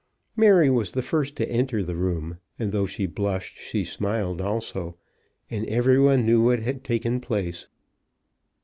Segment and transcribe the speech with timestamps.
[0.35, 4.97] Mary was the first to enter the room, and though she blushed she smiled also,
[5.51, 7.67] and every one knew what had taken place.